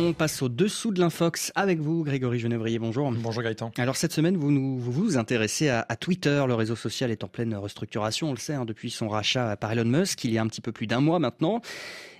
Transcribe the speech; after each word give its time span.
On 0.00 0.12
passe 0.12 0.42
au 0.42 0.48
dessous 0.48 0.92
de 0.92 1.00
l'infox 1.00 1.50
avec 1.56 1.80
vous, 1.80 2.04
Grégory 2.04 2.38
Genevrier. 2.38 2.78
Bonjour. 2.78 3.10
Bonjour 3.10 3.42
Gaëtan. 3.42 3.72
Alors 3.78 3.96
cette 3.96 4.12
semaine, 4.12 4.36
vous 4.36 4.52
nous, 4.52 4.78
vous, 4.78 4.92
vous 4.92 5.16
intéressez 5.16 5.70
à, 5.70 5.84
Twitter. 5.96 6.44
Le 6.46 6.54
réseau 6.54 6.76
social 6.76 7.10
est 7.10 7.24
en 7.24 7.28
pleine 7.28 7.52
restructuration, 7.56 8.28
on 8.28 8.32
le 8.32 8.38
sait, 8.38 8.54
hein, 8.54 8.64
depuis 8.64 8.92
son 8.92 9.08
rachat 9.08 9.56
par 9.56 9.72
Elon 9.72 9.84
Musk 9.84 10.22
il 10.22 10.30
y 10.30 10.38
a 10.38 10.42
un 10.42 10.46
petit 10.46 10.60
peu 10.60 10.70
plus 10.70 10.86
d'un 10.86 11.00
mois 11.00 11.18
maintenant. 11.18 11.60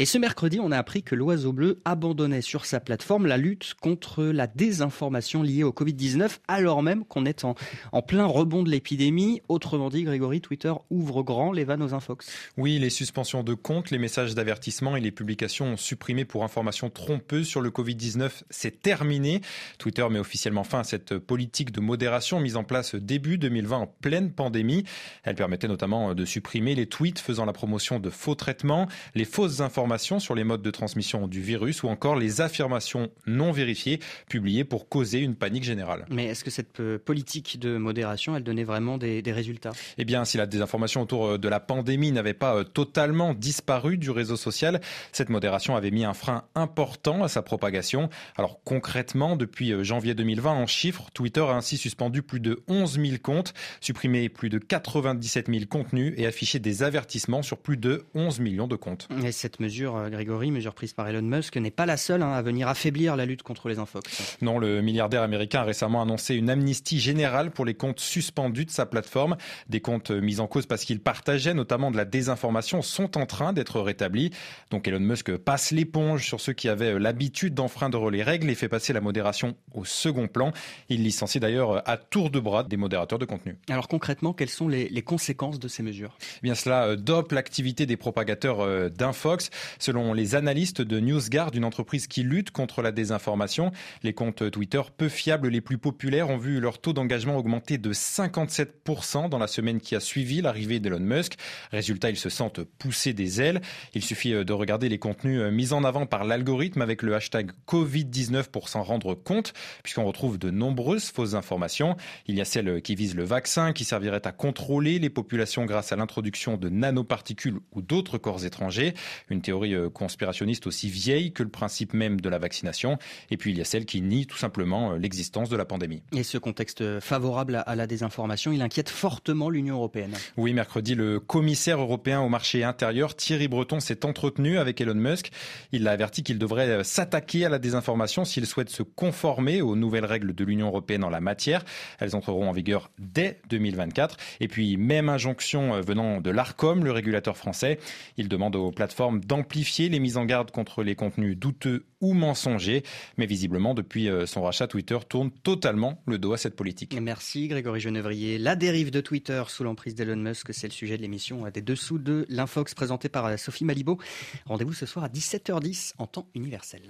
Et 0.00 0.06
ce 0.06 0.18
mercredi, 0.18 0.58
on 0.60 0.72
a 0.72 0.78
appris 0.78 1.04
que 1.04 1.14
l'Oiseau 1.14 1.52
Bleu 1.52 1.80
abandonnait 1.84 2.40
sur 2.40 2.64
sa 2.64 2.80
plateforme 2.80 3.26
la 3.26 3.36
lutte 3.36 3.74
contre 3.80 4.24
la 4.24 4.48
désinformation 4.48 5.42
liée 5.42 5.62
au 5.62 5.70
Covid-19, 5.70 6.38
alors 6.48 6.82
même 6.82 7.04
qu'on 7.04 7.24
est 7.26 7.44
en, 7.44 7.54
en 7.92 8.02
plein 8.02 8.24
rebond 8.24 8.64
de 8.64 8.70
l'épidémie. 8.70 9.40
Autrement 9.48 9.90
dit, 9.90 10.02
Grégory, 10.02 10.40
Twitter 10.40 10.72
ouvre 10.90 11.22
grand 11.22 11.52
les 11.52 11.62
vannes 11.62 11.82
aux 11.82 11.94
infox. 11.94 12.28
Oui, 12.56 12.80
les 12.80 12.90
suspensions 12.90 13.44
de 13.44 13.54
comptes, 13.54 13.92
les 13.92 13.98
messages 13.98 14.34
d'avertissement 14.34 14.96
et 14.96 15.00
les 15.00 15.12
publications 15.12 15.76
supprimées 15.76 16.24
pour 16.24 16.42
informations 16.42 16.90
trompeuses 16.90 17.46
sur 17.46 17.60
le 17.60 17.63
Covid-19, 17.70 18.42
c'est 18.50 18.82
terminé. 18.82 19.40
Twitter 19.78 20.06
met 20.10 20.18
officiellement 20.18 20.64
fin 20.64 20.80
à 20.80 20.84
cette 20.84 21.18
politique 21.18 21.72
de 21.72 21.80
modération 21.80 22.40
mise 22.40 22.56
en 22.56 22.64
place 22.64 22.94
début 22.94 23.38
2020 23.38 23.76
en 23.76 23.86
pleine 23.86 24.32
pandémie. 24.32 24.84
Elle 25.22 25.34
permettait 25.34 25.68
notamment 25.68 26.14
de 26.14 26.24
supprimer 26.24 26.74
les 26.74 26.86
tweets 26.86 27.18
faisant 27.18 27.44
la 27.44 27.52
promotion 27.52 27.98
de 27.98 28.10
faux 28.10 28.34
traitements, 28.34 28.88
les 29.14 29.24
fausses 29.24 29.60
informations 29.60 30.20
sur 30.20 30.34
les 30.34 30.44
modes 30.44 30.62
de 30.62 30.70
transmission 30.70 31.26
du 31.26 31.40
virus 31.40 31.82
ou 31.82 31.88
encore 31.88 32.16
les 32.16 32.40
affirmations 32.40 33.10
non 33.26 33.52
vérifiées 33.52 34.00
publiées 34.28 34.64
pour 34.64 34.88
causer 34.88 35.20
une 35.20 35.34
panique 35.34 35.64
générale. 35.64 36.04
Mais 36.10 36.26
est-ce 36.26 36.44
que 36.44 36.50
cette 36.50 36.80
euh, 36.80 36.98
politique 36.98 37.58
de 37.58 37.76
modération, 37.76 38.36
elle 38.36 38.42
donnait 38.42 38.64
vraiment 38.64 38.98
des, 38.98 39.22
résultats? 39.26 39.72
Eh 39.98 40.04
bien, 40.04 40.24
si 40.24 40.36
la 40.36 40.46
désinformation 40.46 41.02
autour 41.02 41.26
euh, 41.26 41.38
de 41.38 41.48
la 41.48 41.60
pandémie 41.60 42.12
n'avait 42.12 42.34
pas 42.34 42.56
euh, 42.56 42.64
totalement 42.64 43.34
disparu 43.34 43.98
du 43.98 44.10
réseau 44.10 44.36
social, 44.36 44.80
cette 45.12 45.28
modération 45.28 45.76
avait 45.76 45.90
mis 45.90 46.04
un 46.04 46.14
frein 46.14 46.44
important 46.54 47.22
à 47.22 47.28
sa 47.28 47.42
propagation. 47.54 48.08
Alors 48.36 48.58
concrètement, 48.64 49.36
depuis 49.36 49.84
janvier 49.84 50.14
2020, 50.14 50.50
en 50.50 50.66
chiffres, 50.66 51.06
Twitter 51.14 51.40
a 51.40 51.52
ainsi 51.52 51.76
suspendu 51.76 52.20
plus 52.22 52.40
de 52.40 52.64
11 52.66 52.98
000 52.98 53.16
comptes, 53.22 53.54
supprimé 53.80 54.28
plus 54.28 54.48
de 54.48 54.58
97 54.58 55.46
000 55.48 55.66
contenus 55.70 56.14
et 56.16 56.26
affiché 56.26 56.58
des 56.58 56.82
avertissements 56.82 57.42
sur 57.42 57.58
plus 57.58 57.76
de 57.76 58.06
11 58.16 58.40
millions 58.40 58.66
de 58.66 58.74
comptes. 58.74 59.06
Et 59.22 59.30
cette 59.30 59.60
mesure 59.60 59.96
euh, 59.96 60.08
Grégory, 60.08 60.50
mesure 60.50 60.74
prise 60.74 60.94
par 60.94 61.06
Elon 61.08 61.22
Musk, 61.22 61.56
n'est 61.56 61.70
pas 61.70 61.86
la 61.86 61.96
seule 61.96 62.22
hein, 62.22 62.32
à 62.32 62.42
venir 62.42 62.66
affaiblir 62.66 63.14
la 63.14 63.24
lutte 63.24 63.44
contre 63.44 63.68
les 63.68 63.78
infox. 63.78 64.36
Non, 64.42 64.58
le 64.58 64.82
milliardaire 64.82 65.22
américain 65.22 65.60
a 65.60 65.64
récemment 65.64 66.02
annoncé 66.02 66.34
une 66.34 66.50
amnistie 66.50 66.98
générale 66.98 67.52
pour 67.52 67.64
les 67.64 67.74
comptes 67.74 68.00
suspendus 68.00 68.64
de 68.64 68.72
sa 68.72 68.84
plateforme. 68.84 69.36
Des 69.68 69.80
comptes 69.80 70.10
mis 70.10 70.40
en 70.40 70.48
cause 70.48 70.66
parce 70.66 70.84
qu'ils 70.84 71.00
partageaient 71.00 71.54
notamment 71.54 71.92
de 71.92 71.96
la 71.96 72.04
désinformation 72.04 72.82
sont 72.82 73.16
en 73.16 73.26
train 73.26 73.52
d'être 73.52 73.80
rétablis. 73.80 74.32
Donc 74.72 74.88
Elon 74.88 74.98
Musk 74.98 75.36
passe 75.36 75.70
l'éponge 75.70 76.26
sur 76.26 76.40
ceux 76.40 76.52
qui 76.52 76.68
avaient 76.68 76.98
l'habitude 76.98 77.43
d'enfreindre 77.50 78.10
les 78.10 78.22
règles 78.22 78.50
et 78.50 78.54
fait 78.54 78.68
passer 78.68 78.92
la 78.92 79.00
modération 79.00 79.56
au 79.72 79.84
second 79.84 80.28
plan. 80.28 80.52
Il 80.88 81.02
licencie 81.02 81.40
d'ailleurs 81.40 81.88
à 81.88 81.96
tour 81.96 82.30
de 82.30 82.40
bras 82.40 82.64
des 82.64 82.76
modérateurs 82.76 83.18
de 83.18 83.24
contenu. 83.24 83.56
Alors 83.68 83.88
concrètement, 83.88 84.32
quelles 84.32 84.48
sont 84.48 84.68
les, 84.68 85.02
conséquences 85.02 85.58
de 85.58 85.68
ces 85.68 85.82
mesures? 85.82 86.16
Eh 86.38 86.40
Bien 86.42 86.54
cela 86.54 86.86
euh, 86.86 86.96
dope 86.96 87.32
l'activité 87.32 87.86
des 87.86 87.96
propagateurs 87.96 88.60
euh, 88.60 88.88
d'infox. 88.88 89.50
Selon 89.78 90.14
les 90.14 90.34
analystes 90.34 90.80
de 90.80 91.00
NewsGuard, 91.00 91.50
une 91.54 91.64
entreprise 91.64 92.06
qui 92.06 92.22
lutte 92.22 92.50
contre 92.50 92.80
la 92.80 92.92
désinformation, 92.92 93.72
les 94.02 94.12
comptes 94.12 94.50
Twitter 94.50 94.80
peu 94.96 95.08
fiables 95.08 95.48
les 95.48 95.60
plus 95.60 95.78
populaires 95.78 96.30
ont 96.30 96.38
vu 96.38 96.60
leur 96.60 96.80
taux 96.80 96.92
d'engagement 96.92 97.36
augmenter 97.36 97.78
de 97.78 97.92
57% 97.92 99.28
dans 99.28 99.38
la 99.38 99.46
semaine 99.46 99.80
qui 99.80 99.94
a 99.94 100.00
suivi 100.00 100.40
l'arrivée 100.40 100.80
d'Elon 100.80 101.00
Musk. 101.00 101.34
Résultat, 101.70 102.10
ils 102.10 102.16
se 102.16 102.30
sentent 102.30 102.62
pousser 102.62 103.12
des 103.12 103.40
ailes. 103.40 103.60
Il 103.94 104.02
suffit 104.02 104.32
de 104.32 104.52
regarder 104.52 104.88
les 104.88 104.98
contenus 104.98 105.40
mis 105.52 105.72
en 105.72 105.84
avant 105.84 106.06
par 106.06 106.24
l'algorithme 106.24 106.82
avec 106.82 107.02
le 107.02 107.14
hashtag 107.14 107.23
Covid-19 107.30 108.50
pour 108.50 108.68
s'en 108.68 108.82
rendre 108.82 109.14
compte, 109.14 109.52
puisqu'on 109.82 110.04
retrouve 110.04 110.38
de 110.38 110.50
nombreuses 110.50 111.10
fausses 111.10 111.34
informations. 111.34 111.96
Il 112.26 112.36
y 112.36 112.40
a 112.40 112.44
celles 112.44 112.82
qui 112.82 112.94
visent 112.94 113.14
le 113.14 113.24
vaccin, 113.24 113.72
qui 113.72 113.84
servirait 113.84 114.26
à 114.26 114.32
contrôler 114.32 114.98
les 114.98 115.10
populations 115.10 115.64
grâce 115.64 115.92
à 115.92 115.96
l'introduction 115.96 116.56
de 116.56 116.68
nanoparticules 116.68 117.58
ou 117.72 117.82
d'autres 117.82 118.18
corps 118.18 118.44
étrangers. 118.44 118.94
Une 119.30 119.42
théorie 119.42 119.74
euh, 119.74 119.90
conspirationniste 119.90 120.66
aussi 120.66 120.88
vieille 120.88 121.32
que 121.32 121.42
le 121.42 121.48
principe 121.48 121.94
même 121.94 122.20
de 122.20 122.28
la 122.28 122.38
vaccination. 122.38 122.98
Et 123.30 123.36
puis 123.36 123.52
il 123.52 123.58
y 123.58 123.60
a 123.60 123.64
celle 123.64 123.86
qui 123.86 124.00
nie 124.00 124.26
tout 124.26 124.36
simplement 124.36 124.92
euh, 124.92 124.98
l'existence 124.98 125.48
de 125.48 125.56
la 125.56 125.64
pandémie. 125.64 126.02
Et 126.12 126.22
ce 126.22 126.38
contexte 126.38 127.00
favorable 127.00 127.62
à 127.66 127.76
la 127.76 127.86
désinformation, 127.86 128.52
il 128.52 128.62
inquiète 128.62 128.88
fortement 128.88 129.50
l'Union 129.50 129.76
européenne. 129.76 130.14
Oui, 130.36 130.52
mercredi, 130.52 130.94
le 130.94 131.20
commissaire 131.20 131.80
européen 131.80 132.20
au 132.20 132.28
marché 132.28 132.64
intérieur, 132.64 133.16
Thierry 133.16 133.48
Breton, 133.48 133.80
s'est 133.80 134.04
entretenu 134.04 134.58
avec 134.58 134.80
Elon 134.80 134.94
Musk. 134.94 135.30
Il 135.72 135.82
l'a 135.82 135.92
averti 135.92 136.22
qu'il 136.22 136.38
devrait 136.38 136.68
euh, 136.68 136.82
s'attaquer 137.14 137.44
à 137.44 137.48
la 137.48 137.60
désinformation 137.60 138.24
s'il 138.24 138.44
souhaite 138.44 138.70
se 138.70 138.82
conformer 138.82 139.62
aux 139.62 139.76
nouvelles 139.76 140.04
règles 140.04 140.34
de 140.34 140.44
l'Union 140.44 140.66
européenne 140.66 141.04
en 141.04 141.10
la 141.10 141.20
matière. 141.20 141.64
Elles 142.00 142.16
entreront 142.16 142.48
en 142.48 142.52
vigueur 142.52 142.90
dès 142.98 143.38
2024. 143.50 144.16
Et 144.40 144.48
puis, 144.48 144.76
même 144.76 145.08
injonction 145.08 145.80
venant 145.80 146.20
de 146.20 146.30
l'ARCOM, 146.30 146.84
le 146.84 146.90
régulateur 146.90 147.36
français. 147.36 147.78
Il 148.16 148.28
demande 148.28 148.56
aux 148.56 148.72
plateformes 148.72 149.20
d'amplifier 149.20 149.88
les 149.88 150.00
mises 150.00 150.16
en 150.16 150.24
garde 150.24 150.50
contre 150.50 150.82
les 150.82 150.96
contenus 150.96 151.38
douteux 151.38 151.86
ou 152.00 152.14
mensongers. 152.14 152.82
Mais 153.16 153.26
visiblement, 153.26 153.74
depuis 153.74 154.08
euh, 154.08 154.26
son 154.26 154.42
rachat, 154.42 154.66
Twitter 154.66 154.98
tourne 155.08 155.30
totalement 155.30 156.02
le 156.08 156.18
dos 156.18 156.32
à 156.32 156.36
cette 156.36 156.56
politique. 156.56 156.98
Merci 157.00 157.46
Grégory 157.46 157.78
Genevrier. 157.78 158.38
La 158.38 158.56
dérive 158.56 158.90
de 158.90 159.00
Twitter 159.00 159.44
sous 159.46 159.62
l'emprise 159.62 159.94
d'Elon 159.94 160.16
Musk, 160.16 160.52
c'est 160.52 160.66
le 160.66 160.72
sujet 160.72 160.96
de 160.96 161.02
l'émission 161.02 161.48
des 161.48 161.62
dessous 161.62 161.98
de 161.98 162.26
l'Infox 162.28 162.74
présentée 162.74 163.08
par 163.08 163.38
Sophie 163.38 163.64
Malibaud. 163.64 163.98
Rendez-vous 164.46 164.72
ce 164.72 164.84
soir 164.84 165.04
à 165.04 165.08
17h10 165.08 165.92
en 165.98 166.08
temps 166.08 166.26
universel. 166.34 166.80